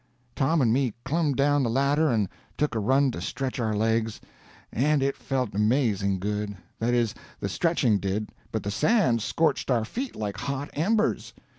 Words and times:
Tom 0.35 0.63
and 0.63 0.73
me 0.73 0.95
clumb 1.05 1.35
down 1.35 1.61
the 1.61 1.69
ladder 1.69 2.09
and 2.09 2.27
took 2.57 2.73
a 2.73 2.79
run 2.79 3.11
to 3.11 3.21
stretch 3.21 3.59
our 3.59 3.75
legs, 3.75 4.19
and 4.73 5.03
it 5.03 5.15
felt 5.15 5.53
amazing 5.53 6.17
good—that 6.17 6.95
is, 6.95 7.13
the 7.39 7.47
stretching 7.47 7.99
did, 7.99 8.31
but 8.51 8.63
the 8.63 8.71
sand 8.71 9.21
scorched 9.21 9.69
our 9.69 9.85
feet 9.85 10.15
like 10.15 10.37
hot 10.37 10.71
embers. 10.73 11.33